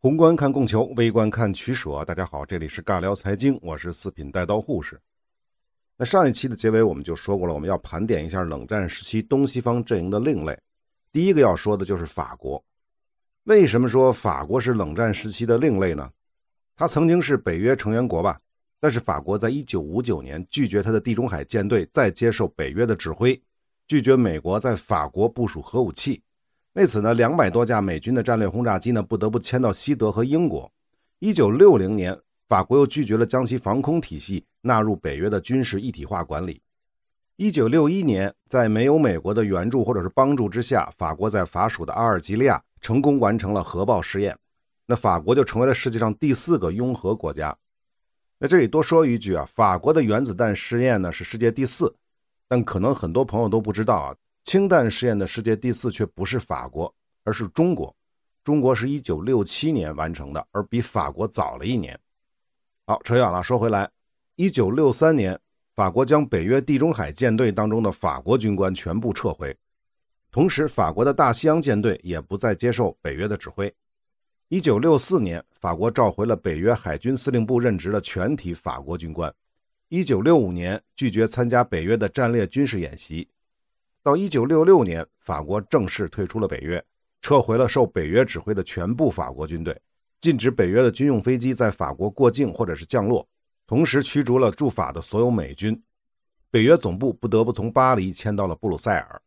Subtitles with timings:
[0.00, 2.04] 宏观看供求，微观看取舍。
[2.04, 5.00] 大家好，这里是尬聊财经，我是四品带刀护士。
[5.96, 10.56] 那上一期的结尾我们就说过了，我们要盘点一下冷战时期东西方阵营的另类。
[11.10, 12.64] 第一个要说的就是法国。
[13.42, 16.12] 为什么说法国是冷战时期的另类呢？
[16.76, 18.40] 它曾经是北约成员国吧，
[18.78, 23.42] 但是法国在一九五九年拒绝他的地中海舰队再接受北约的指挥，
[23.88, 26.22] 拒绝美国在法国部署核武器。
[26.78, 30.70] 为此呢，两百多架美军的战略轰炸机呢，不得不迁到西德和英国。
[31.18, 32.16] 一九六零年，
[32.48, 36.62] 法国又拒绝了将其防空体系纳入北约的军事一体化管理。
[37.34, 44.38] 一九六一年，在没有美国的援助或者是帮助之下，法国在法属的阿尔及利亚成功完成了核爆试验，
[44.86, 47.58] 那法国就成为了世界上第四个拥核国家。
[48.38, 51.92] 那这里多说一句啊，法国的原子弹试验呢是世界第四，
[52.46, 54.14] 但可能很多朋友都不知道啊。
[54.48, 57.94] 氢弹试验的世界第四却不是法国，而是中国。
[58.42, 62.00] 中国是一九六七年完成的，而比法国早了一年。
[62.86, 63.90] 好，扯远了，说回来，
[64.36, 65.38] 一九六三年，
[65.74, 69.54] 法国将北约地中海舰队当中的法国军官全部撤回，
[70.32, 73.70] 同时法国的大西洋舰队也不再接受北约的指挥。
[74.48, 79.30] 一九六四年，法国召回了北约海军司令部任职的全体法国军官。
[79.90, 83.28] 一九六五年，拒绝参加北约的战略军事演习。
[84.08, 86.82] 到一九六六年，法国正式退出了北约，
[87.20, 89.78] 撤回了受北约指挥的全部法国军队，
[90.18, 93.28] 禁止北约的军用飞机在法国过境或者是降落，
[93.66, 95.82] 同时驱逐了驻法的所有美军。
[96.50, 99.20] 北约总部不得不从巴黎迁到了布鲁塞尔。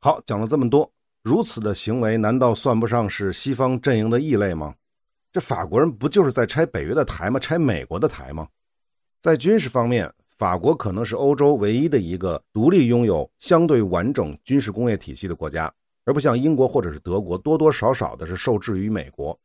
[0.00, 0.92] 好，讲了这么多，
[1.22, 4.74] 如此的行为难道算不上是西方阵营的异类吗？
[5.32, 7.40] 这法国人不就是在拆北约的台吗？
[7.40, 8.48] 拆美国的台吗？
[9.22, 10.12] 在军事方面。
[10.38, 19.36] 法国可能是欧洲唯一的一个独立拥有相对完整军事工业体系的国家，而不像英国或者是德国，多多少少的是受制于美国。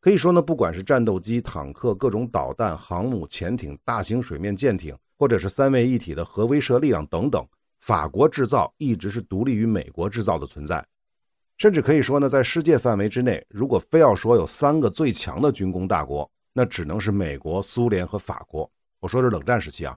[0.00, 7.46] 可以说呢，不管是战斗机、坦克、各种导弹、航母、潜艇、大型水面舰艇，或者是三位一体的核威慑力量等等，
[7.80, 10.82] 法国制造一直是独立于美国制造的存在。
[11.58, 18.68] 甚至可以说呢，在世界范围之内，如果非要说有三个最强的军工大国，那只能是美国、苏联和法国。
[18.98, 19.94] 我说是冷战时期啊。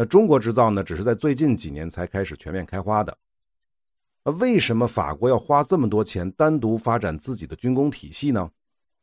[0.00, 3.18] 那中国制造呢，只是在最近几年才开始全面开花的。
[4.24, 8.50] 那为什么法国要花这么多钱单独发展自己的军工体系呢？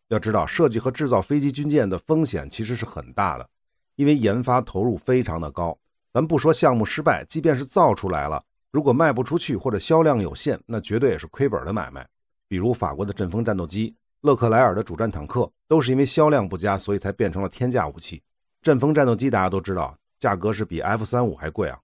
[0.07, 3.47] 要知道，设计和制造飞机、军舰的风险其实是很大的，
[3.95, 5.77] 因为研发投入非常的高。
[6.11, 12.07] 咱不说项目失败，即便是造出来了，如果卖不出去或者销量有限，那绝对也是亏本的买卖。
[12.47, 18.23] 比如法国的阵风战斗机、勒克莱尔的主战坦克，都是因为销量不佳，所以才变成了天价武器。
[18.63, 19.95] 阵风战斗机大家都知道。
[20.19, 21.79] 价格是比 F 三五还贵啊，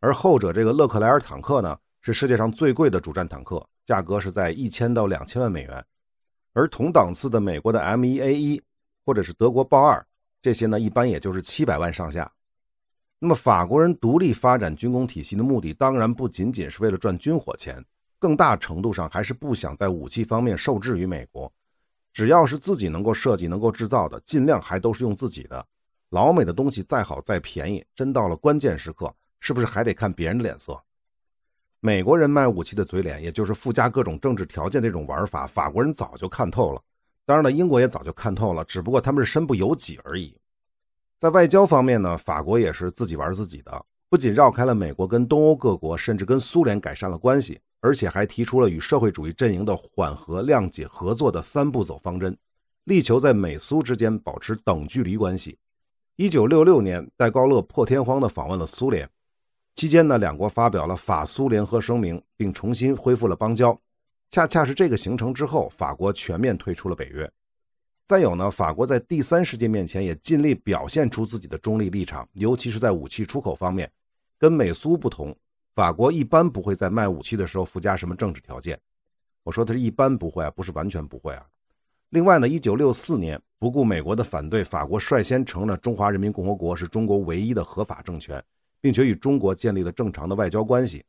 [0.00, 5.84] 而后者这个勒克莱尔坦克呢，是世界上最贵的主战坦克，价格是在一千到两千万美元，
[6.52, 8.60] 而同档次的美国的 M 一 A 一
[9.04, 10.04] 或者是德国豹二，
[10.42, 12.32] 这些呢一般也就是七百万上下。
[13.18, 17.84] 那么法国人独立发展军工体系的目的，当然不仅仅是为了赚军火钱，
[18.18, 21.50] 更大程度上还是不想在武器方面受制于美国，
[22.12, 25.64] 只要是自己能够设计、能够制造的，尽量还都是用自己的。
[26.10, 30.80] 老美的东西再好再便宜，真到了关键时刻，是不是还得看别人的脸色？
[31.80, 36.80] 美国人卖武器的嘴脸，也就是附加各种政治条件这种玩法，法国人早就看透了。
[37.24, 40.36] 当然了，英国也早就看透了，只不过他们是身不由己而已。
[41.18, 52.36] 在外交方面呢，法国也是自己玩自己的，不仅绕开了美国，跟东欧各国，甚至跟苏联改善了关系，而且还提出了与社会主义阵营的缓和、谅解、合作的三步走方针，
[52.84, 55.58] 力求在美苏之间保持等距离关系。
[56.18, 59.06] 一九六六年，戴高乐破天荒地访问了苏联，
[59.74, 63.78] 期间呢，两国发表了法苏联合声明，并重新恢复了邦交。
[64.30, 67.30] 恰恰是这个形成之后，法国全面退出了北约。
[68.06, 73.92] 再有呢，法国在第三世界面前也尽力表现出自己的中立立场，尤其是在武器出口方面，
[74.38, 75.36] 跟美苏不同，
[75.74, 78.80] 法国一般不会在卖武器的时候附加什么政治条件。
[79.42, 81.44] 我说的是一般不会啊，不是完全不会啊。
[82.08, 88.44] 另外呢，一九六四年，不顾美国的反对，法国率先承认中华人民共和国是中国唯一的合法政权，
[88.82, 91.04] 并且与中国建立了正常的外交关系。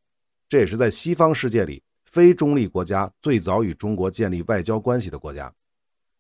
[0.48, 5.54] 这也是在西方世界里非中立国家最早与中国建立外交关系的国家。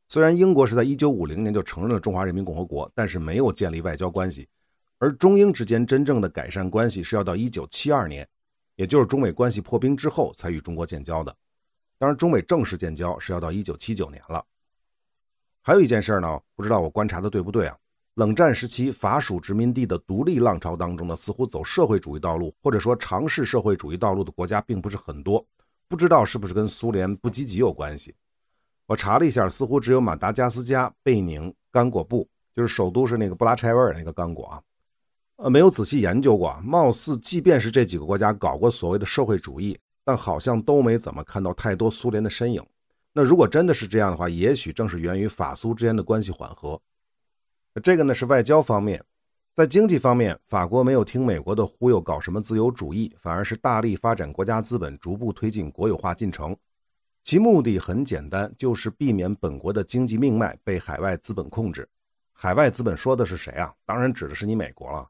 [0.09, 4.49] 虽然英国是在一九五零年就承认了中华人民共和国，但是没有建立外交关系。
[4.97, 8.27] 而中英之间真正的改善关系是要到一九七二年，
[8.75, 11.33] 也就是中美关系破冰之后才与中国建交的。
[11.97, 14.43] 当然，中美正式建交是要到一九七九年了。
[15.67, 17.75] 还有一件事呢，不知道我观察的对不对啊？
[18.13, 25.45] 冷战时期法属殖民地的独立浪潮当中呢，似乎走社会主义道路或者说尝试社会主义道路的国家并不是很多，
[25.89, 28.15] 不知道是不是跟苏联不积极有关系？
[28.85, 34.61] 我查了一下，似乎只有马达加斯加、贝宁、刚果布，就是首都是那个布拉柴维尔那个刚果啊，
[35.35, 36.57] 呃，没有仔细研究过。
[36.63, 42.65] 貌似即便是这几个国家搞过所谓的社会主义，但好像都没怎么看到太多苏联的身影。
[43.17, 46.79] 那如果真的是这样的话，也许正是源于法苏之间的关系缓和。
[47.81, 49.03] 这个呢是外交方面，
[49.55, 56.55] 在经济方面，法国没有听美国的忽悠搞什么自由主义，反而是大力发展国家资本，逐步推进国有化进程。
[57.23, 61.89] 其目的很简单，就是避免本国的经济命脉被海外资本控制。
[62.33, 63.73] 海外资本说的是谁啊？
[63.83, 65.09] 当然指的是你美国了。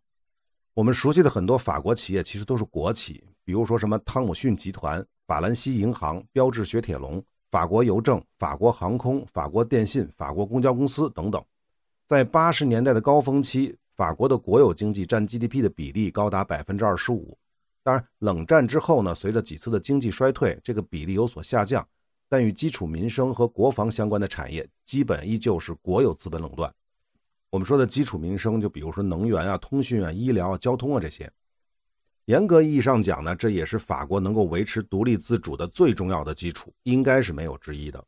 [0.74, 11.44] 我们熟悉的很多法国企业其实都是国企，比如说什么汤姆逊集团、法兰西银行、标致雪铁龙、法国邮政、法国航空、法国电信、法国公交公司等等。
[12.06, 17.38] 在八十年代的高峰期，法国的国有经济占 GDP 的比例高达百分之二十五。
[17.84, 21.88] 当然，冷战之后呢，随着几次的经济衰退，这个比例有所下降。
[22.30, 26.74] 但与基础民生和国防相关的产业，基本依旧是国有资本垄断。
[27.50, 31.32] 我们说的基础民生，就比如说能源啊、通讯啊、医疗啊、交通啊这些。
[32.27, 38.03] 严格意义上讲呢，这也是法国能够维持独立自主的最重要的基础，应该是没有之一的。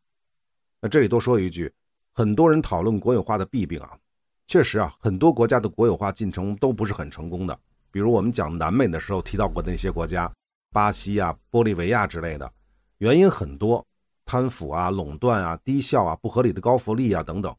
[0.81, 1.74] 那这里多说一句，
[2.12, 3.98] 很多人讨论国有化的弊病啊，
[4.45, 7.57] 确实啊，很多国家的国有化进程都不是很成功的。
[7.92, 10.30] 比如我们讲南美的时候提到过的那些国家，
[10.74, 12.51] 巴西啊、玻利维亚之类的，
[12.98, 13.86] 原因很多。
[14.25, 17.56] 贪腐啊、垄断啊、低效啊、不合理的高福利啊等等，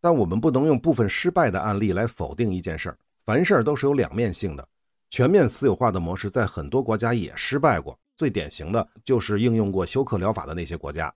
[0.00, 2.98] 但我们不能用部分失败的案例来否定一件事儿。
[3.24, 4.68] 凡事都是有两面性的，
[5.10, 11.14] 全面私有化的模式在很多国家也失败过，最典型的就是应用过休克疗法的那些国家。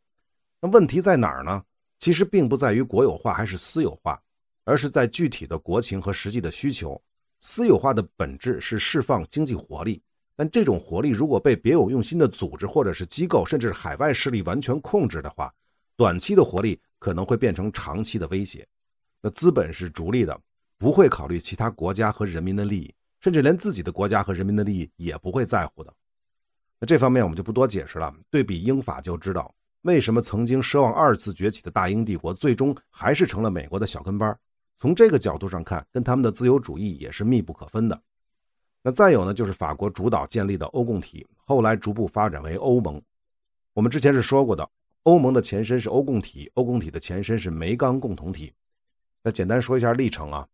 [0.61, 1.65] 那问题在哪儿呢？
[1.99, 4.23] 其实并不在于国有化还是私有化，
[4.65, 7.01] 而是在具体的国情和实际的需求。
[7.41, 10.03] 私有化的本质是释放经济活力。
[10.37, 15.53] 但这种活力如果被别有用心的组织或者是机构，甚至海外势力完全控制的话，
[15.97, 18.67] 短期的活力可能会变成长期的威胁。
[19.21, 20.41] 那资本是逐利的，
[20.79, 25.95] 不会考虑其他国家和人民的利益，甚至连自己的国家和人民的利益也不会在乎的。
[26.79, 34.39] 那这方面我们就不多解释了，对比英法就知道为什么曾经奢望二次崛起的大英帝国，最终还是成了美国的小跟班。
[34.79, 38.01] 从这个角度上看，跟他们的自由主义也是密不可分的。
[38.83, 43.03] 那再有呢，就是法国主导建立的欧共体，后来逐步发展为欧盟。
[43.75, 44.71] 我们之前是说过的，
[45.03, 48.55] 欧盟的前身是欧共体，欧共体的前身是煤钢共同体。
[49.23, 50.49] 那简单说一下历程啊，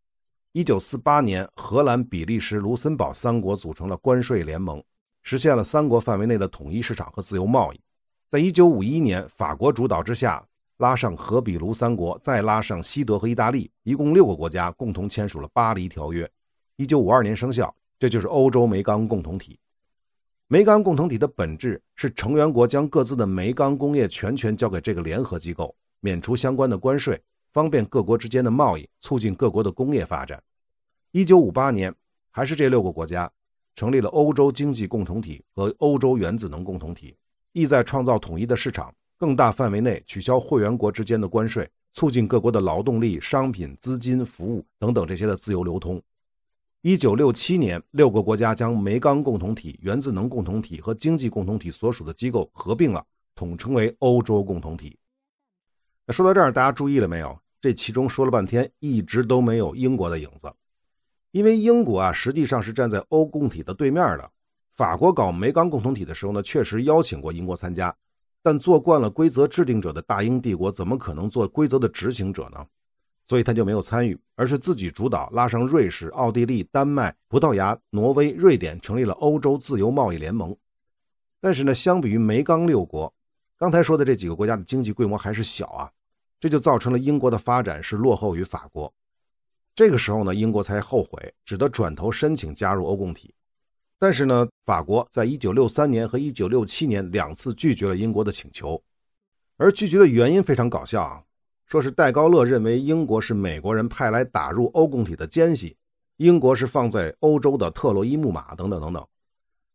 [0.56, 4.82] 一九四八年，荷兰、比利时、卢森堡三国组成了关税联盟，
[5.23, 7.81] 实现了三国范围内的统一市场和自由贸易。
[8.31, 10.43] 在一九五一年，法国主导之下，
[10.79, 16.26] 拉上荷比卢三国，再拉上西德和意大利，一共六个国家共同签署了巴黎条约，
[16.76, 17.75] 一九五二年生效。
[17.99, 19.59] 这就是欧洲煤钢共同体。
[20.49, 27.20] 煤钢共同体的本质是成员国将各自的煤钢工业全权交给这个联合机构，免除相关的关税，
[27.56, 30.43] 方便各国之间的贸易，促进各国的工业发展。
[31.11, 31.94] 一九五八年，
[32.31, 33.32] 还是这六个国家
[33.75, 37.17] 成立了欧洲经济共同体和欧洲原子能共同体，
[37.53, 46.02] 意在创造统一的市场，更大范围内取消会员国之间的关税，促进各国的劳动力、商品、资金、服务等等这些的自由流通。
[46.83, 54.99] 一九六七年，六个国家将煤钢共同体、原子能共同体和经济共同体所属的机构合并了，统称为欧洲共同体。
[56.11, 57.40] 说到这儿，大家注意了没有？
[57.61, 60.53] 这其中说了半天，一直都没有英国的影子。
[61.31, 64.31] 因为英国啊，实际上是站在欧共体的对面的。
[64.75, 67.97] 法国搞煤钢共同体的时候呢，确实邀请过英国参加，
[68.43, 72.67] 但做惯了规则制定者的大英帝国，怎么可能做规则的执行者呢？
[73.29, 80.57] 所以他就没有参与，而是自己主导拉上瑞士、奥地利、丹麦、葡萄牙、挪威、瑞典，成立了欧洲自由贸易联盟。
[81.41, 83.13] 但是呢，相比于煤钢六国，
[83.59, 85.91] 刚才说的这几个国家的经济规模还是小啊，
[86.40, 88.93] 这就造成了英国的发展是落后于法国。
[89.75, 93.35] 这个时候呢，英国才后悔，只得转头申请加入欧共体。
[93.99, 98.83] 但是呢，法国在一九六三年和一九六七年两次拒绝了英国的请求，
[99.57, 101.23] 而拒绝的原因非常搞笑啊。
[101.66, 105.76] 说是戴高乐认为英国是美国人派来打入欧共体的奸细，
[106.16, 109.07] 英国是放在欧洲的特洛伊木马等等等等。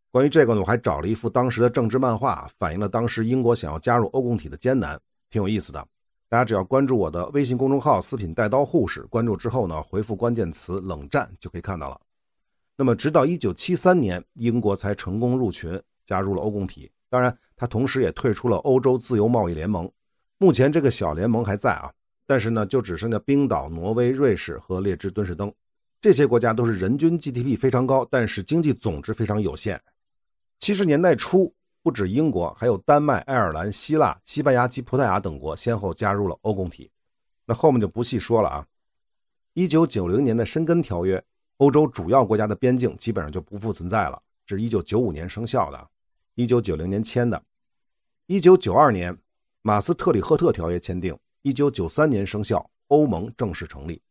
[0.10, 5.00] 关于这个呢，我还找了一幅当时的政治漫画，反映了当时英国想要加入欧共体的艰难，
[5.30, 5.88] 挺有意思的。
[6.32, 12.00] 大家只要关注我的微信公众号“四品带刀护士”，关注之后呢，回复关键词“冷战”就可以看到了。
[12.78, 16.90] 那么，直到1973年，英国才成功入群，加入了欧共体。
[17.10, 19.92] 当然，他同时也退出了欧洲自由贸易联盟。
[20.38, 21.92] 目前这个小联盟还在啊，
[22.26, 25.54] 但是呢，就只剩下冰岛、挪威、瑞士和列支敦士登
[26.00, 29.82] 这些国家都是人均 GDP 非常高，但是经济总值非常有限。
[30.62, 36.92] 七十年代初，不止英国，还有丹麦、爱尔兰、希腊、西班牙及葡萄牙等国先后加入了欧共体。
[37.46, 38.68] 那后面就不细说了啊。
[39.54, 41.24] 一九九零年的申根条约，
[41.58, 45.88] 欧洲主要国家的边境基本上就不复存在了，是一九九五年生效的，
[46.36, 47.42] 一九九零年签的。
[48.28, 49.18] 一九九二年，
[49.62, 54.02] 马斯特里赫特条约签订，一九九三年生效，欧盟正式成立。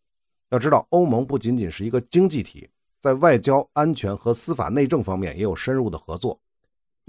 [0.48, 2.68] 要知道，欧盟不仅仅是一个经济体。
[3.00, 6.38] 在外交、安全和司法内政方面也有深入的合作。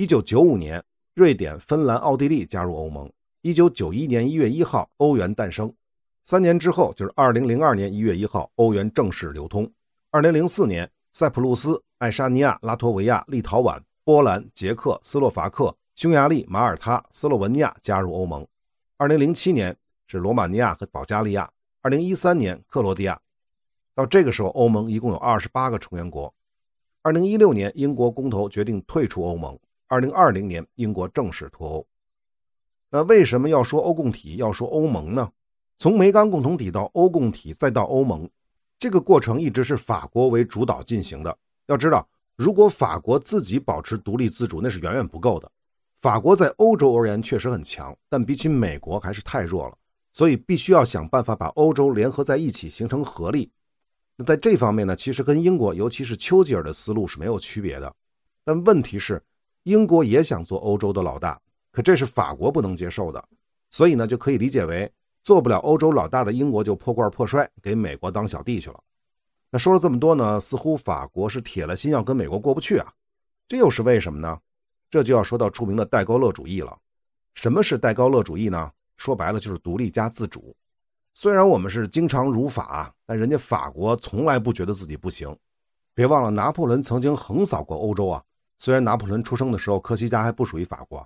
[0.01, 3.07] 一九九五年，瑞典、芬兰、奥地利加入欧盟。
[3.43, 5.71] 一九九一年一月一号，欧元诞生。
[6.25, 9.71] 三年之后，就是二零零二年一月一号，欧元正式流通。
[10.09, 18.43] 二零零四年，塞浦路斯、爱沙尼亚、拉脱维亚、立陶宛、波兰、捷克斯洛伐克、匈牙利、马耳他、斯洛文尼亚加入欧盟。
[18.97, 19.77] 二零零七年
[20.07, 21.47] 是罗马尼亚和保加利亚。
[21.83, 23.21] 二零一三年，克罗地亚。
[23.93, 26.33] 到这个时候，欧盟一共有二十八个成员国。
[27.03, 29.59] 二零一六年，英国公投决定退出欧盟。
[29.91, 31.85] 二零二零年，英国正式脱欧。
[32.89, 35.29] 那为什么要说欧共体，要说欧盟呢？
[35.79, 38.29] 从煤钢共同体到欧共体，再到欧盟，
[38.79, 41.37] 这个过程一直是法国为主导进行的。
[41.65, 42.07] 要知道，
[42.37, 45.51] 如果法国自己保持独立自主，那是远远不够的。
[46.01, 49.77] 法国在欧洲而言确实很强，但比起美国还是太弱了，
[50.13, 53.51] 所以必须要想办法把欧洲联合在一起，形成合力。
[54.15, 57.93] 那在这方面呢，其实跟英国，尤其是丘吉尔的思路是没有区别的。
[58.45, 59.21] 但问题是，
[59.63, 61.39] 英国也想做欧洲的老大，
[61.71, 63.23] 可这是法国不能接受的。
[63.69, 64.91] 所以呢，就可以理解为
[65.23, 68.81] 做不了欧洲老大的英国就破罐破摔，给美国当小弟去了。
[69.49, 72.93] 那说了这么多呢，似乎法国是铁了心要跟美国过不去啊。
[73.47, 74.39] 这又是为什么呢？
[74.89, 76.77] 这就要说到著名的戴高乐主义了。
[77.33, 78.71] 什么是戴高乐主义呢？
[78.97, 80.55] 说白了就是独立加自主。
[81.13, 85.37] 虽然我们是经常辱法，但人家法国从来不觉得自己不行。
[85.93, 88.23] 别忘了，拿破仑曾经横扫过欧洲啊。
[88.63, 91.03] 虽然拿破仑出生的时候，科西嘉还不属于法国。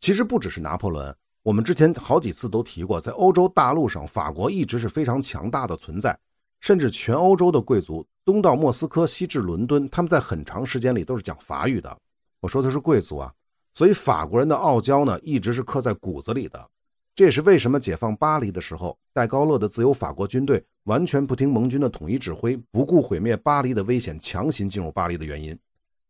[0.00, 6.18] 其实不只是拿破仑，我们之前好几次都提过，在欧洲大陆上，法国一直是非常强大的存在。
[6.60, 11.94] 甚至全欧洲的贵族，东到莫斯科，西至伦敦，他们在很长时间里都是讲法语的。
[12.40, 13.34] 我说的是贵族啊，
[13.74, 16.70] 所以法国人的傲娇呢，一直是刻在骨子里的。
[17.14, 25.58] 这也是为什么解放巴黎的时候，戴高乐的自由法国军队完全不听盟军的统一指挥，不顾毁灭巴黎的危险，强行进入巴黎的原因。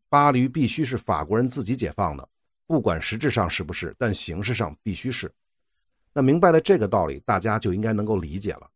[0.08, 2.28] 巴黎必须是法国人自己解放的，
[2.66, 5.30] 不管实质上是不是，但形式上必须是。
[6.14, 8.68] 那明白了这个道理，大家就应该能够理解了。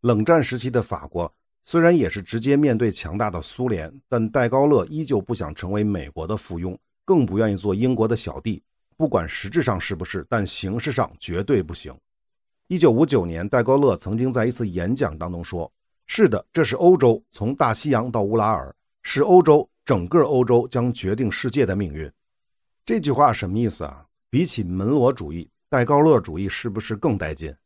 [0.00, 8.62] 冷战时期的法国虽然也是直接面对强大的苏联，但戴高乐依旧不想成为美国的附庸，更不愿意做英国的小弟。
[8.96, 11.94] 不管实质上是不是，但形式上绝对不行。
[12.68, 15.70] 一九五九年，戴高乐曾经在一次演讲当中说
[16.06, 22.12] ：“是的，这是欧洲，从大西洋到乌拉尔，是欧洲，整个欧洲将决定世界的命运。”
[22.84, 24.04] 这句话什么意思啊？
[24.28, 27.56] 比起门罗主义，戴高乐主义是不是更带劲？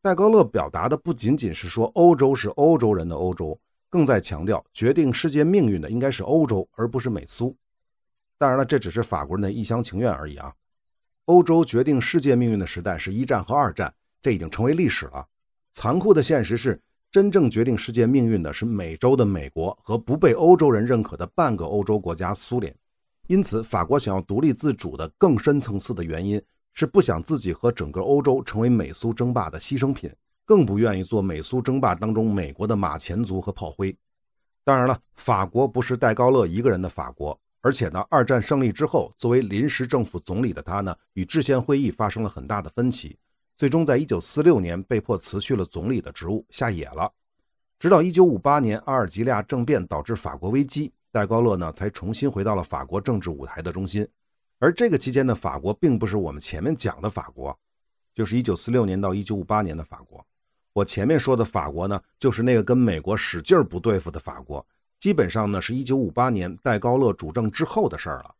[0.00, 7.56] 戴高乐表达的不仅仅是说欧洲是欧洲人的欧洲，更在强调决定世界命运的应该是欧洲，而不是美苏。
[8.38, 10.54] 当然了，这只是法国人的一厢情愿而已啊。
[11.24, 13.92] 欧洲决定世界命运的时代是一战和二战，
[14.22, 15.26] 这已经成为历史了。
[15.72, 22.74] 残酷的现实是，真正决定世界命运的是美洲的美国和不被欧洲人认可的半个欧洲国家苏联。
[23.26, 26.40] 因此，法国想要独立自主的更深层次的原因
[26.74, 30.12] 是不想自己和整个欧洲成为美苏争霸的牺牲品，
[30.44, 33.96] 更不愿意做美苏争霸当中美国的马前卒和炮灰。
[34.62, 37.38] 当然了，法国不是戴高乐一个人的法国。
[37.62, 43.18] 而且呢，二战胜利之后，作为临时政府总理的他呢，与制宪会议发生了很大的分歧，
[43.56, 47.10] 最终在一九四六年被迫辞去了总理的职务，下野了。
[47.78, 54.06] 直到一九五八年阿尔及利亚政变导致法国危机，戴高乐呢才重新回到了法国政治舞台的中心。
[54.58, 57.58] 而这个期间的法国，并不是我们前面讲的法国，
[58.14, 60.26] 就是一九四六年到一九五八年的法国。
[60.74, 64.66] 我前面说的法国呢，就是那个跟美国使劲不对付的法国。
[64.98, 68.34] 基本上呢，是一九五八年戴高乐主政之后的事儿了。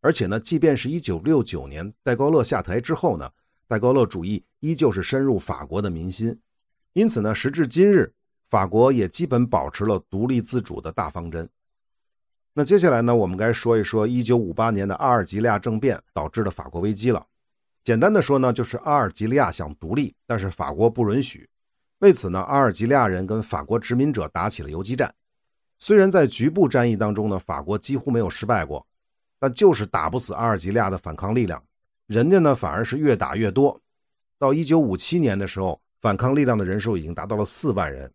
[0.00, 3.30] 而且呢，即便是一九六九年戴高乐下台之后呢，
[3.66, 6.40] 戴高乐主义依旧是深入法国的民心。
[6.92, 8.12] 因此呢，时至今日，
[8.50, 11.48] 法国也基本保持了独立自主的大方针。
[12.52, 17.24] 那接下来呢，我们该说一说一九五八年的阿尔及利亚政变导致的法国危机了。
[17.84, 21.48] 简单的说呢，就是阿尔及利亚想独立，但是法国不允许。
[21.98, 25.14] 为此呢，阿尔及利亚人跟法国殖民者打起了游击战。
[25.78, 28.86] 虽然在局部战役当中呢，法国几乎没有失败过，
[29.38, 31.62] 但就是打不死阿尔及利亚的反抗力量，
[32.06, 33.80] 人家呢反而是越打越多。
[34.38, 38.12] 到一九五七年的时候，反抗力量的人数已经达到了四万人。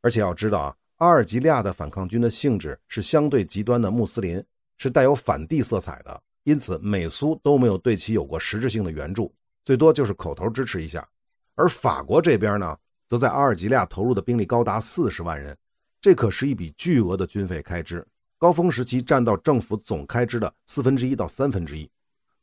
[0.00, 4.42] 而且要知道啊，阿尔及利亚的反抗军的性质是相对极端的穆斯林，
[4.78, 11.06] 是带有反帝色彩的，因此美苏都没有对其有过实质性的援助，最多就是口头支持一下。
[11.54, 12.74] 而法国这边呢，
[13.06, 15.54] 则在阿尔及利亚投入的兵力高达四十万人，
[16.00, 18.06] 这可是一笔巨额的军费开支，
[18.38, 21.90] 高峰时期占到政府总开支的四分之一到三分之一。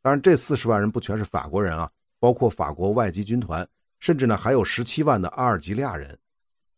[0.04, 3.68] 当然，这四十万人不全是法国人啊，包括法国外籍军团，
[4.00, 6.18] 甚至呢还有十七万的阿尔及利亚人。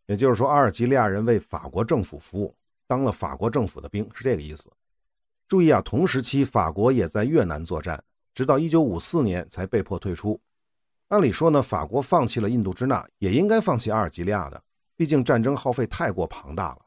[0.06, 2.56] 也就是说，阿尔及利亚人为法国政府服务，
[2.88, 4.72] 当了法国政府的兵，是这个意思。
[5.48, 8.04] 注意啊，同时期法国也在越南作战，
[8.34, 10.40] 直到一九五四年才被迫退出。
[11.10, 14.64] 按理说呢，法国放弃了印度支那，也应该放弃阿尔及利亚的，
[14.96, 16.80] 毕竟战争耗费太过庞大了。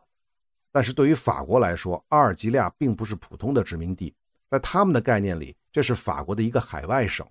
[0.70, 4.14] 但是对于法国来说，阿尔及利亚并不是普通的殖民地，
[4.48, 7.26] 在他们的概念里，这是法国的一个海外省。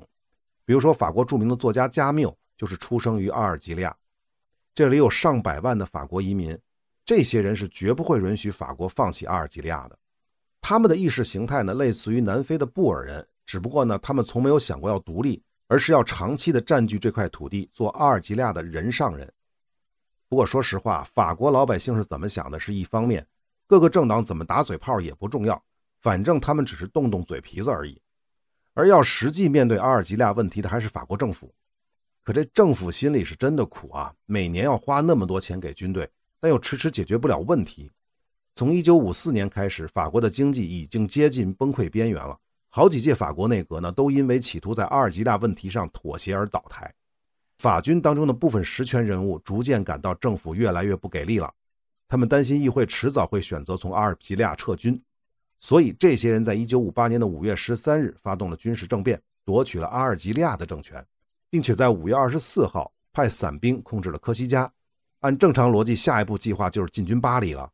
[0.66, 3.96] 比如说，法国著名的作家加缪就是出生于阿尔及利亚，
[4.74, 6.58] 这里有上百万的法国移民，
[7.06, 9.98] 这些人是绝不会允许法国放弃阿尔及利亚的。
[10.62, 15.42] 他们的意识形态呢，类似于南非的布尔人，只不过呢，他们从没有想过要独立。
[15.68, 19.32] 而是要长期的占据这块土地，做阿尔及利亚的人上人。
[20.28, 23.26] 不过说实话，法国老百姓是怎么想的是一方面，
[23.68, 25.64] 各个政党怎么打嘴炮也不重要，
[26.02, 28.02] 反正他们只是动动嘴皮子而已。
[28.74, 31.54] 而要实际面对阿尔及利亚问题的还是法国政府。
[32.24, 36.10] 可这政府心里是真的苦啊，每年要花那么多钱给军队，
[36.40, 37.92] 但又迟迟解决不了问题。
[38.56, 42.38] 从1954年开始，法国的经济已经接近崩溃边缘了。
[42.70, 46.94] 好几届法国内阁呢，都因为企图在阿尔及利亚问题上妥协而倒台。
[47.58, 51.54] 法军当中的部分实权人物逐渐感到政府越来越不给力了，
[52.08, 55.02] 他们担心议会迟早会选择从阿尔及利亚撤军，
[55.62, 61.06] 所以这些人在1958年的5月13日发动了军事政变，夺取了阿尔及利亚的政权，
[61.50, 64.70] 并且在5月24号派伞兵控制了科西嘉。
[65.20, 67.72] 按正常逻辑，下一步计划就是进军巴黎了。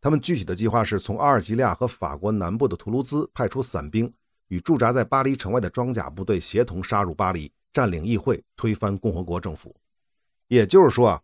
[0.00, 4.10] 他们具体的计划是从阿尔及利亚和法国南部的图卢兹派出伞兵。
[4.48, 9.74] 与驻扎在巴黎城外的装甲部队协同杀入巴黎，占领议会，推翻共和国政府。
[10.46, 11.22] 也就是说啊，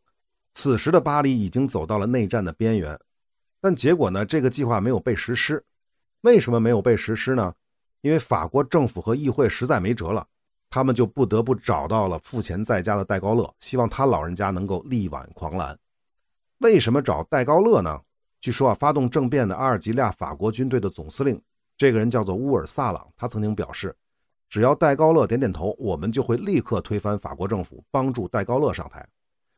[0.54, 2.98] 此时的巴黎已经走到了内战的边缘。
[3.60, 5.64] 但结果呢，这个计划没有被实施。
[6.22, 7.54] 为什么没有被实施呢？
[8.00, 10.26] 因为法国政府和议会实在没辙了，
[10.70, 15.78] 他们就不得不找到了赋闲在家的戴高乐，希望他老人家能够力挽狂澜。
[16.58, 18.00] 为什么找戴高乐呢？
[18.40, 21.40] 据说啊，发动政变的阿尔及利亚法国军队的总司令。
[21.76, 23.96] 这个人叫做乌尔萨朗，他曾经表示，
[24.48, 29.08] 只要戴高乐点点头，我们就会立刻推翻法国政府，帮助戴高乐上台。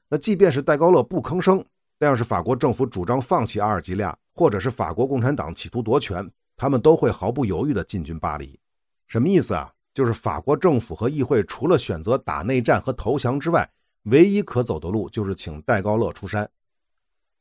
[0.08, 1.64] 那即便是戴高乐不吭声，
[1.98, 6.30] 但要是法国政府主张放弃阿尔及利亚，或者是法国共产党企图夺权，
[6.64, 8.58] 他们都会毫不犹豫地进军巴黎。
[9.06, 9.74] 什么意思啊？
[9.92, 13.70] 就是法国政府和议会除了选择打内战和投降之外，
[14.04, 16.48] 唯一可走的路就是请戴高乐出山。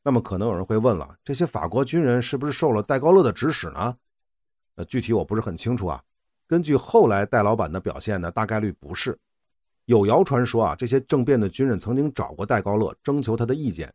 [0.02, 3.96] 那么可能有人会问了，这些法国军人是不是受了戴高乐的指使呢？
[4.74, 6.02] 呃，具体我不是很清楚啊。
[6.46, 9.18] 根据后来戴老板的表现呢，大概率不是。
[9.86, 13.94] 有谣传说啊，这些政变的军人曾经找过戴高乐，征求他的意见。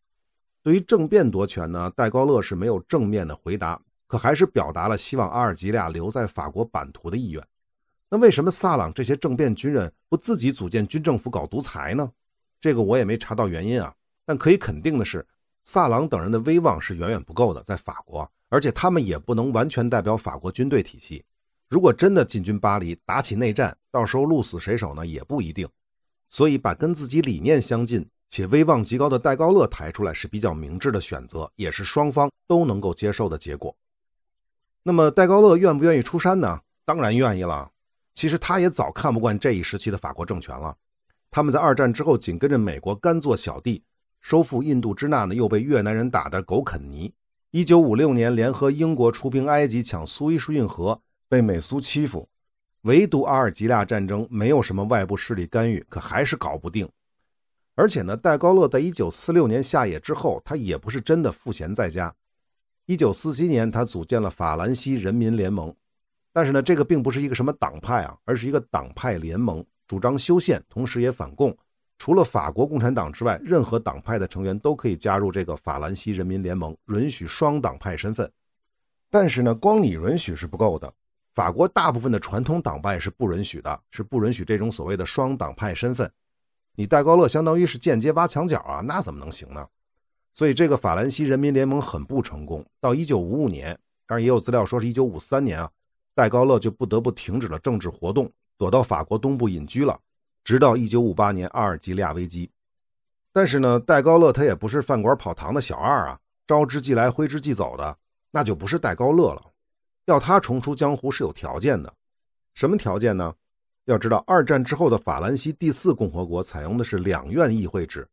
[0.64, 7.46] 对于政变夺权呢，戴高乐是没有正面的回答，可还是表达了希望阿尔及利亚留在法国版图的意愿。
[8.10, 12.12] 那为什么萨朗这些政变军人不自己组建军政府搞独裁呢？
[12.60, 13.94] 这个我也没查到原因啊。
[14.26, 15.24] 但可以肯定的是，
[15.64, 18.30] 萨朗等人的威望是远远不够的，在法国。
[18.50, 21.24] 而且他们也不能完全代表法国军队体系。
[21.68, 25.06] 如果真的进军巴黎，打起内战，到时候鹿死谁手呢？
[25.06, 25.70] 也不一定。
[26.32, 33.76] 所以，把跟自己理念相近且威望极高的戴高乐抬出来是比较明智的选择，也是双方都能够接受的结果。
[34.84, 36.62] 那么，戴高乐愿不愿意出山呢？
[36.86, 37.72] 当然愿意了。
[38.16, 40.76] 其实，他也早看不惯这一时期的法国政权了。
[41.32, 43.84] 他们在二战之后紧跟着美国干做小弟，
[44.20, 47.14] 收复印度支那呢，又被越南人打得狗啃泥。
[47.52, 52.28] 一九五六年，联合英国出兵埃及抢苏伊士运河，被美苏欺负。
[52.84, 56.90] 唯独阿尔及利亚战争没有什么外部势力干预，可还是搞不定。
[57.76, 62.14] 而且呢，戴高乐在一九四六年下野之后，他也不是真的赋闲在家。
[62.90, 65.72] 一九四七年，他组建了法兰西人民联盟，
[66.34, 71.56] 但是呢，这个并不是一个什么党派啊，而是一个党派联盟，主张修宪，同时也反共。
[72.00, 78.32] 除了法国共产党之外，任何党派的成员都可以加入这个法兰西人民联盟，允许双党派身份。
[79.12, 80.92] 但是呢，光你允许是不够的，
[81.36, 86.12] 法国大部分的传统党派是不允许的，是不允许这种所谓的双党派身份。
[86.74, 89.68] 你戴高乐相当于是间接挖墙脚啊，那怎么能行呢？
[90.40, 92.66] 所以这个法兰西人民联盟很不成功。
[92.80, 95.70] 到一九五五年，当然也有资料说是一九五三年啊，
[96.16, 100.00] 戴高乐就不得不停止了政治活动，躲到法国东部隐居了。
[100.46, 102.50] 直到一九五八年阿尔及利亚危机，
[103.34, 107.98] 但是呢，戴高乐他也不是饭馆跑堂的小二啊，招之即来，挥之即走的，
[108.32, 109.44] 那就不是戴高乐了。
[110.06, 111.94] 要他重出江湖是有条件的。
[112.54, 113.36] 什么条件呢？
[113.84, 118.08] 要知道，二战之后的法兰西第四共和国采用的是两院议会制，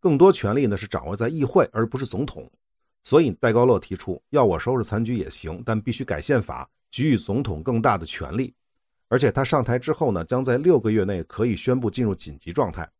[0.00, 2.50] 更多权力呢是掌握在议会而不是总统。
[3.04, 8.54] 所以戴高乐提出，要我收拾残局也行，但必须改宪法，给予总统更大的权力。
[9.08, 12.90] 而且他上台之后呢，将在六个月内可以宣布进入紧急状态。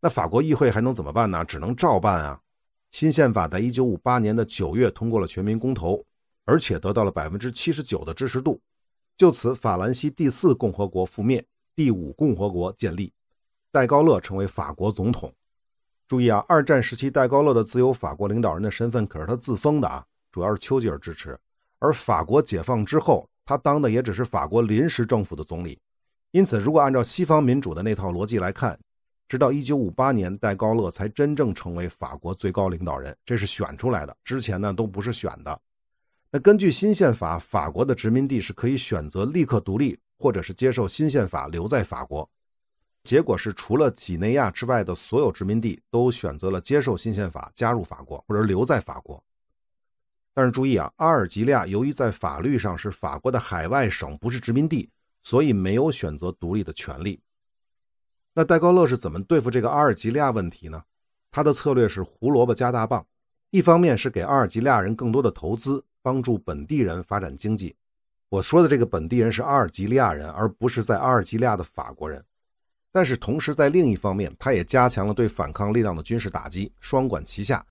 [0.00, 1.44] 那法国议会还能怎么办呢？
[1.44, 2.40] 只能照办啊！
[2.90, 6.04] 新宪法在一九五八年的九月通过了全民公投，
[6.44, 8.60] 而且得到了百分之七十九的支持度。
[9.16, 13.12] 就此，法兰西第四共和国覆灭，第五共和国建立，
[13.72, 15.34] 戴高乐成为法国总统。
[16.08, 21.38] 注意啊，二战时期戴高乐的自由法国领导人的身份可是他自封的啊，主要是丘吉尔支持。
[21.78, 25.78] 而法国解放之后，他当的也只是法国临时政府的总理。
[26.30, 28.78] 因此，如果按照西方民主的那套逻辑来看，
[29.28, 34.16] 直到一九五八年，戴高乐才真正成为法国最高领导人，这是选出来的。
[34.24, 35.60] 之前呢，都不是选的。
[36.30, 42.30] 那根据新宪法，法国的殖民地是可以选择立刻独立，或者是接受新宪法留在法国。
[43.04, 49.22] 结果是，除了几内亚之外的所有殖民地都选择了接受新宪法，加入法国或者留在法国。
[50.34, 54.90] 但是注意啊，阿尔及利亚由于在法律上是法国的海外省，不是殖民地，
[55.22, 57.20] 所以没有选择独立的权利。
[58.34, 60.84] 那戴高乐是怎么对付这个阿尔及利亚问题呢？
[61.30, 63.04] 他的策略是胡萝卜加大棒，
[63.50, 67.74] 一方面是给阿尔及利亚人更多的投资，帮助本地人发展经济。
[68.28, 72.24] 我说的这个本地人是阿尔及利亚人，而不是在阿尔及利亚的法国人。
[72.90, 77.64] 但是同时在另一方面，他也加强了对反抗力量的军事打击，双管齐下，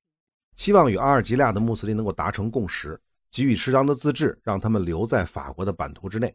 [0.55, 2.99] 期望与阿尔及利亚的穆斯林能够达成共识，
[3.31, 6.33] 给予适当的自治，让他们留在法国的版图之内。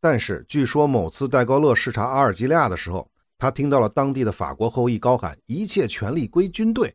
[0.00, 6.94] 但是据说某次戴高乐视察阿尔及利亚的时候，他听到了当地的法国后裔高喊：“一切权力归军队。”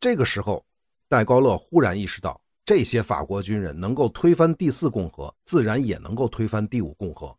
[0.00, 0.64] 这个时候，
[1.08, 7.34] 戴高乐忽然意识到，这些法国军人能够推翻第四共和，自然也能够推翻第五共和。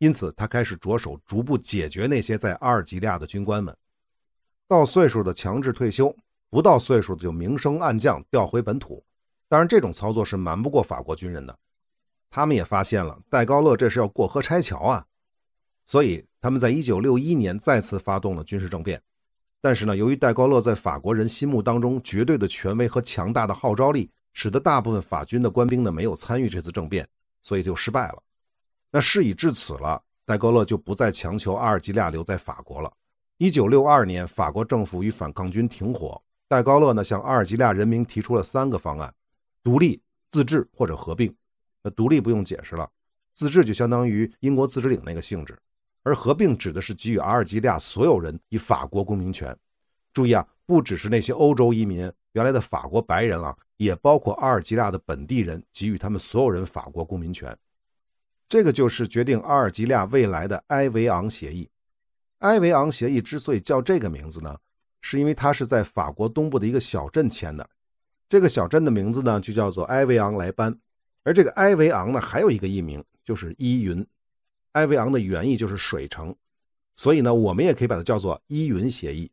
[0.00, 3.76] 因此，他开始着手逐步解决那些在阿尔及利亚的军官们，
[4.66, 6.16] 到岁数的强制退休，
[6.48, 9.04] 不到岁数的就明升暗降，调回本土。
[9.46, 11.58] 当然，这种操作是瞒不过法国军人的。
[12.30, 15.06] 他们也发现了，戴高乐这是要过河拆桥啊。
[15.84, 19.02] 所以，他们在1961年再次发动了军事政变，
[19.60, 27.06] 但是呢，由于戴高乐在法国人心目当中绝对的权威和强大的号召力，使得大部分法军的官兵呢没有参与这次政变，
[27.42, 28.22] 所以就失败了。
[28.90, 32.92] 那事已至此了，戴高乐就不再强求阿尔及利亚留在法国了。
[33.38, 39.14] 1962年，法国政府与反抗军停火，戴高乐呢向阿尔及利亚人民提出了三个方案：
[39.62, 41.34] 独立、自治或者合并。
[41.82, 42.90] 那独立不用解释了，
[43.32, 45.58] 自治就相当于英国自治领那个性质。
[46.02, 49.56] 而合并指的是给予阿尔及利亚所有人以法国公民权。
[50.12, 57.56] 注意啊，不只是那些欧洲移民、原来的法国白人啊，也包括阿尔及利亚的本地人，给予他们所有人法国公民权。
[58.50, 61.70] 这个就是决定阿尔及利亚未来的埃维昂协议。
[62.38, 64.58] 埃维昂协议之所以叫这个名字呢，
[65.00, 67.70] 是因为它是在法国东部的一个小镇签的。
[68.28, 70.76] 这个小镇的名字呢，就叫做埃维昂莱班。
[71.22, 74.04] 而这个埃维昂呢，还有一个译名，就是依云。
[74.72, 76.34] 埃维昂的原意就是水城，
[76.96, 79.30] 所以呢，我们也可以把它叫做依云协议。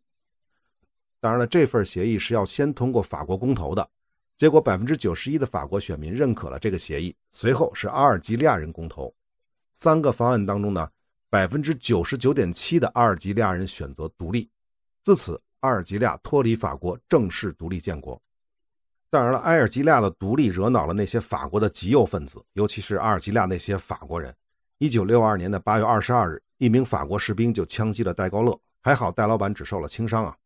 [1.20, 3.90] 当然了，这份协议是要先通过法国公投的，
[4.38, 7.16] 结果百分之九十一的法国选民认可了这个协议。
[7.32, 9.14] 随后是阿尔及利亚人公投，
[9.74, 10.88] 三个方案当中呢，
[11.30, 14.48] 百分之九十九点七的阿尔及利亚人选择独立，
[15.04, 18.22] 自此阿尔及利亚脱离法国，正式独立建国。
[19.10, 24.36] 当然了，埃尔及利亚的独立惹恼了那些法国的极右分子，尤其是阿尔及利亚那些法国人。
[24.78, 30.38] 一九六二年的八月二十二日，一名法国士兵就枪击了戴高乐，还好戴老板只受了轻伤啊。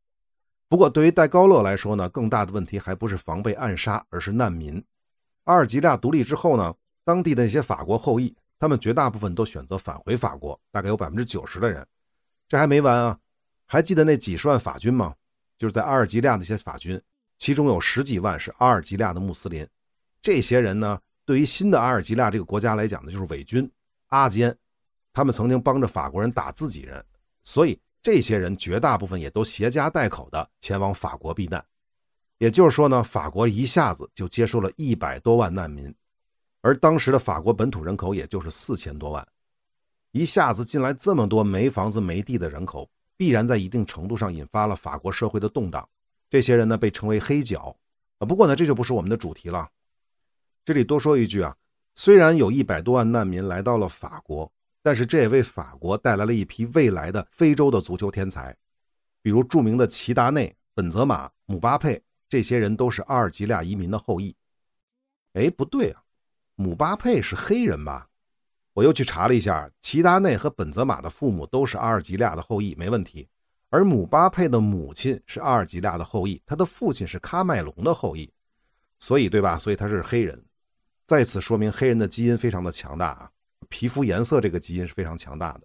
[0.71, 4.81] 不过，对于戴高乐来说呢，更大的问题还不是防备暗杀，而是难民。
[5.43, 11.85] 阿尔及利亚独立之后呢，当地的那些法国后裔，他们绝大部分都选择返回法国，大概有百分之九十的人。
[12.47, 13.19] 这还没完啊，
[13.65, 15.13] 还记得那几十万法军吗？
[15.57, 17.01] 就是在阿尔及利亚那些法军，
[17.37, 19.67] 其中有十几万是阿尔及利亚的穆斯林。
[20.21, 23.69] 这些人呢，对于新的阿尔及利亚这个国家来讲呢，就是伪军。
[24.07, 24.57] 阿坚，
[25.11, 27.03] 他们曾经帮着法国人打自己人，
[27.43, 31.63] 所以这些人绝大部分也都携家带口的前往法国避难。
[32.37, 35.93] 也就是说呢，法国一下子就接收了一百多万难民，
[36.61, 39.27] 而当时的法国本土人口也就是四千多万，
[40.11, 45.87] 一下子进来这么多没房子没地的人口，必然在一定程度上引发了法国社会的动荡。
[46.29, 47.77] 这些人呢，被称为黑脚
[48.17, 48.25] 啊。
[48.25, 49.69] 不过呢，这就不是我们的主题了。
[50.65, 51.55] 这里多说一句啊。
[51.93, 54.49] 虽然有一百多万难民来到了法国，
[54.83, 58.55] 但是这也为法国带来了一批未来的非洲的足球天才，
[59.21, 64.35] 比如著名的齐达内、本泽马、姆巴佩，这些人都是阿尔及利亚移民的后裔。
[65.33, 66.03] 哎，不对啊，
[66.55, 68.09] 姆巴佩是黑人吧？
[68.73, 73.27] 我又去查了一下，齐达内和本泽马的父母都是阿尔及利亚的后裔，没问题。
[73.69, 78.33] 而姆巴佩的母亲是阿尔及利亚的后裔，他的父亲是喀麦隆的后裔，
[78.99, 79.57] 所以对吧？
[79.57, 80.43] 所以他是黑人。
[81.05, 83.31] 再次说明黑人的基因非常的强大啊，
[83.71, 85.61] 皮肤颜色这个基因是非常强大的。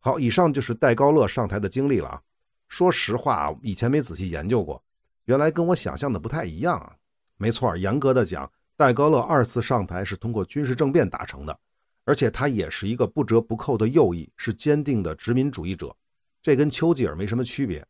[0.00, 2.22] 好，以上就是戴高乐上台的经历了啊。
[2.68, 4.82] 说实话，以前没仔细研究过，
[5.24, 6.96] 原来跟我想象的不太一样啊。
[7.38, 11.58] 没错，严格的讲，戴高乐二次上台是通过军事政变达成的。
[12.04, 15.94] 而且他也是一个不折不扣的右翼，是坚定的殖民主义者，
[16.42, 17.86] 这跟丘吉尔没什么区别。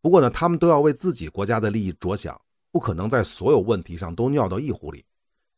[0.00, 2.40] 不过呢，他们都要为自己国家的利益着想，
[2.72, 5.04] 不可能在所有问题上都尿到一壶里。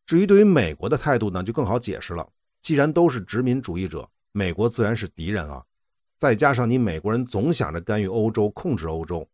[0.05, 2.29] 至于对于美国的态度呢，就更好解释了。
[2.63, 5.63] 既然都是殖民主义者，美国自然是敌人啊。
[6.17, 9.29] 再加上你美国人总想着干预欧洲、控制欧洲，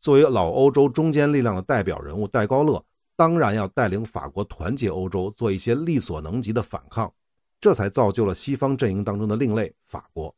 [0.00, 2.82] 作为老欧洲中坚力量的代表人物，戴高乐
[3.14, 7.12] 当然要带领法国团结欧洲，做一些力所能及的反抗。
[7.60, 10.34] 这才造就了西方阵营当中的另类法国。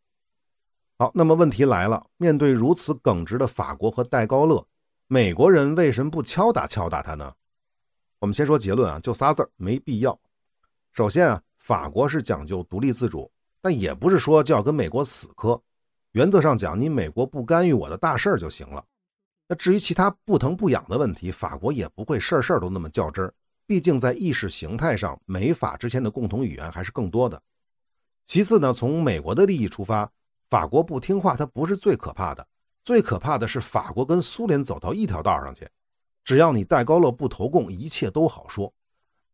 [0.99, 4.67] 好，那么问题来了，面对如此耿直的法国和戴高乐，
[5.07, 7.33] 美国人为什么不敲打敲打他呢？
[8.19, 10.19] 我们先说结论啊，就仨字儿，没必要。
[10.93, 13.33] 首先啊，法国是讲究独立自主，
[13.63, 15.59] 但也不是说就要跟美国死磕。
[16.11, 18.85] 原则上讲，你美国不干预我的大事儿就行了。
[19.49, 23.33] 那至于其他不疼不痒的问题，法国也不会事儿事儿都那么较真儿。
[23.67, 27.41] 毕竟在意识形态上，美法之间的共同语言还是更多的。
[28.27, 30.13] 其次呢，从美国的利益出发，
[30.51, 32.47] 法国不听话，它不是最可怕的，
[32.85, 35.67] 最可怕的是法国跟苏联走到一条道上去。
[36.23, 38.75] 只要你戴高乐不投共，一切都好说。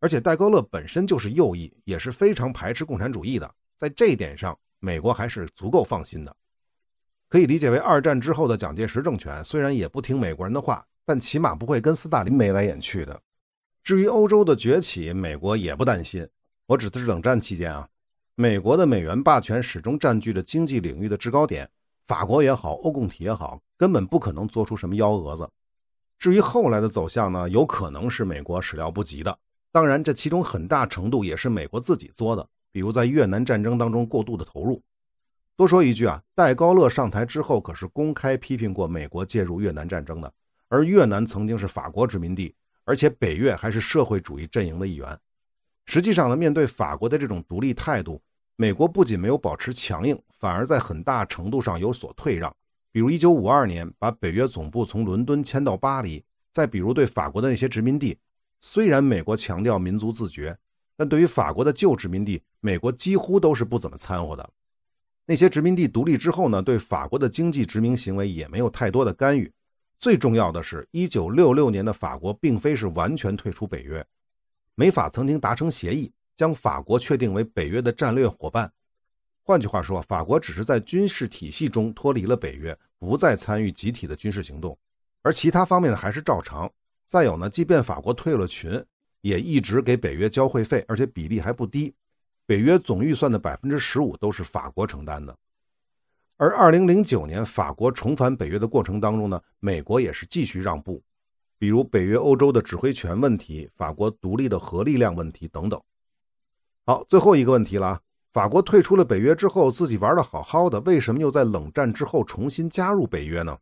[0.00, 6.36] 而且戴高乐本身就是右翼，也是非常排斥共产主义的，在这一点上，美国还是足够放心的。
[7.28, 13.20] 可以理解为二战之后的蒋介石政权，虽然也不听美国人的话，但起码不会跟斯大林眉来眼去的。
[13.82, 16.28] 至于欧洲的崛起，美国也不担心。
[16.66, 17.88] 我指的是冷战期间啊，
[18.34, 21.68] 美国的美元霸权始终占据着经济领域的制高点，
[22.06, 25.50] 法国也好，欧共体也好，根本不可能做出什么幺蛾子。
[26.18, 29.38] 至于后来的走向呢，有可能是美国始料不及的。
[29.78, 34.82] 当然，这其中很大程度也是美国自己作的，比如在越南战争当中过度的投入。
[35.54, 40.32] 多说一句啊，戴高乐上台之后可是公开批评过美国介入越南战争的，
[40.66, 42.56] 而越南曾经是法国殖民地。
[42.82, 45.16] 而且北越还是社会主义阵营的一员。
[45.86, 48.20] 实际上呢，面对法国的这种独立态度，
[48.56, 52.52] 美国不仅没有保持强硬，反而在很大程度上有所退让。
[52.90, 58.18] 比如1952年把北约总部从伦敦迁到巴黎，再比如对法国的那些殖民地，
[58.60, 60.58] 虽然美国强调民族自觉，
[60.96, 64.50] 但对于法国的旧殖民地，美国几乎都是不怎么掺和的。
[65.26, 69.52] 那些殖民地独立之后呢，对法国的经济殖民行为也没有太多的干预。
[69.98, 74.06] 最重要的是，一九六六年的法国并非是完全退出北约，
[74.74, 78.72] 美法曾经达成协议，将法国确定为北约的战略伙伴。
[79.42, 84.78] 换句话说，法国只是在军事体系中脱离了北约，不再参与集体的军事行动，
[85.22, 86.70] 而其他方面呢还是照常。
[87.08, 88.84] 再有呢，即便法国退了群，
[89.22, 91.94] 也一直给北约交会费，而且比例还不低，
[92.44, 95.34] 北约总预算的百分之十五都是法国承担的。
[96.36, 101.02] 而二零零九年法国重返北约的过程当中呢，美国也是继续让步，
[101.58, 105.80] 比如北约欧洲的指挥权问题、法国独立的核力量问题等等。
[106.84, 108.00] 好，最后一个问题了啊，
[108.34, 113.58] 法国退出了北约之后，自己玩的好好的，为什么又在冷战之后重新加入北约呢？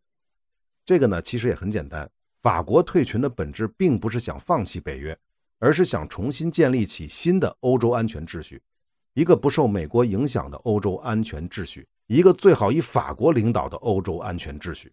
[0.85, 2.11] 这个呢，其实也很简单，
[2.47, 5.19] 法国退群的本质并不是想放弃北约，
[5.59, 8.63] 而是想重新建立起新的欧洲安全秩序，
[9.15, 11.89] 一个不受美国影响的欧洲安全秩序。
[12.07, 14.93] 一个最好以法国领导的欧洲安全秩序。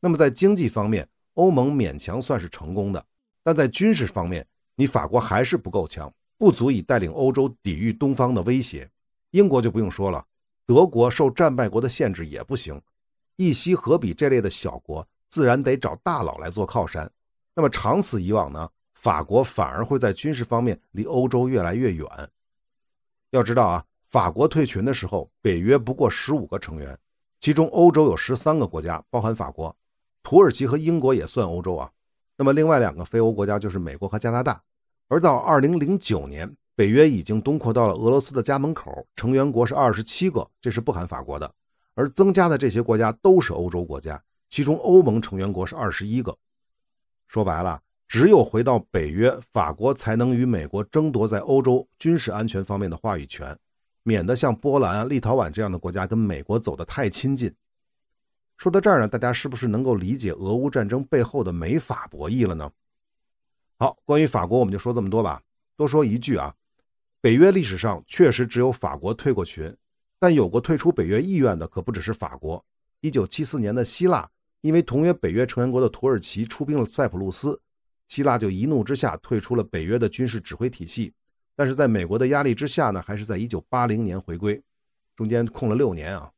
[0.00, 3.04] 那么在经济方面，欧盟勉强算是成功的，
[3.42, 8.88] 但在军事方面，你法国还是不够强，不足以带领欧洲抵御东方的威胁。
[9.32, 10.24] 英国就不用说了，
[10.64, 12.80] 德国受战败国的限制也不行，
[13.36, 17.10] 一西荷比这类的小国自然得找大佬来做靠山。
[17.54, 22.06] 那么长此以往呢，法国反而会在军事方面离欧洲越来越远。
[23.30, 23.84] 要知道啊。
[24.10, 26.98] 法国退群的时候，北约不过十五个成员，
[27.40, 29.74] 其中欧洲有十三个国家，包含法国、
[30.22, 31.90] 土耳其和英国也算欧洲啊。
[32.36, 34.62] 那么另外两个非欧国家就是美国和加拿大。
[35.08, 41.54] 而到二零零九年，北约已经东扩到了俄罗斯的家门口，成员国是二十七个，这是不含法国的。
[41.94, 46.36] 而增加的这些国家都是欧洲国家，其中欧盟成员国是二十一个。
[47.26, 53.58] 说白了，只有回到北约，法国才能与美国争夺在欧洲军事安全方面的话语权。
[54.02, 57.54] 免得像波兰啊、立陶宛这样的国家跟美国走得太亲近。
[58.58, 62.70] 说到这儿呢，大家是不是能够理解俄乌战争背后的美法博弈了呢？
[63.78, 65.40] 好，关于法国我们就说这么多吧。
[65.78, 66.54] 多说一句啊，
[67.22, 69.74] 北约历史上确实只有法国退过群，
[70.18, 72.62] 但有过退出北约意愿的可不只是法国。
[73.00, 74.30] 一九七四年的希腊，
[74.62, 77.60] 因为同约北约成员国的土耳其出兵了塞浦路斯，
[78.08, 81.12] 希腊就一怒之下退出了北约的军事指挥体系。
[81.54, 84.62] 但是在美国的压力之下呢，还是在一九八零年回归，
[85.16, 86.30] 中间空了六年啊。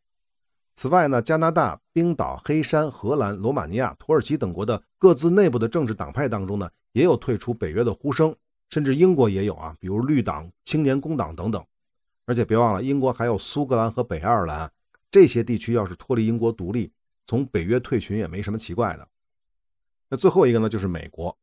[0.75, 8.35] 此外呢，加拿大、冰岛、黑山、荷兰、罗马尼亚、土耳其等国的各自内部的政治党派当中呢，也有退出北约的呼声。
[8.71, 11.65] 甚至英国也有啊，比如绿党、青年工党等等。
[12.25, 14.73] 而且别忘了，英国还有苏格兰和北爱尔兰
[15.11, 16.91] 这些地区，要是脱离英国独立，
[17.27, 19.09] 从北约退群也没什么奇怪的。
[20.09, 21.37] 那最后一个呢，就是美国。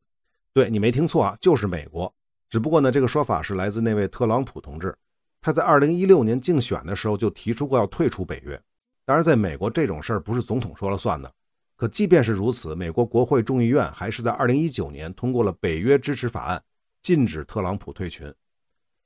[0.52, 2.14] 对你没听错啊，就是美国。
[2.50, 4.96] 只不过呢，这个说法是来自那位特朗普同志，
[5.40, 8.60] 他在2016年竞选的时候就提出过要退出北约。
[9.04, 11.32] 当然，在美国这种事儿不是总统说了算的。
[11.76, 16.62] 可即便是如此，美国国会众议院还是在2019年通过了北约支持法案。
[17.02, 18.32] 禁止特朗普退群。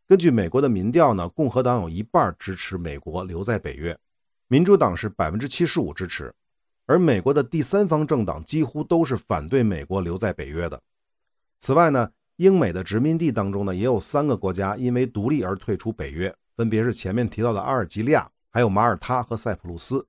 [0.07, 3.99] 根据美国的民调呢，共和党有一半支持美国留在北约，
[4.49, 6.35] 民主党是百分之七十五支持，
[6.87, 10.81] 而美国的第三方政党几乎都是反对美国留在北约的。
[11.59, 20.07] 此外呢，英美的殖民地当中呢，也有三个国家因为独立而退出北约，分别是前面提到的阿尔及利亚、还有马耳他和塞浦路斯。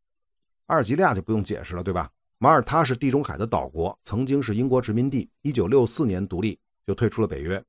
[0.68, 2.12] 阿尔及利亚就不用解释了，对吧？
[2.38, 7.64] 马耳他是地中海的岛国，曾经是英国殖民地，一九六四年独立就退出了北约。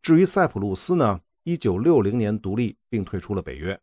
[0.00, 3.78] 至于塞浦路斯呢，一九六零年独立并退出了北约。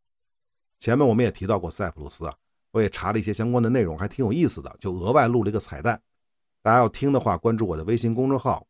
[0.80, 2.36] 前面我们也提到过塞浦路斯啊，
[2.72, 6.02] 我也查了一些相关的内容，还挺有意思的，就额外录了一个彩蛋。
[6.62, 8.68] 大家要听的话，关注我的微信公众号，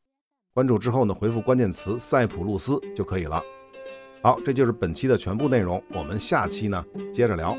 [0.54, 3.44] 关注之后呢，回复关键词“塞浦路斯”就可以了。
[4.22, 7.58] 好，这就是本期的全部内容，我们下期呢接着聊。